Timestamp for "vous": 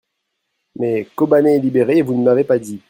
2.01-2.15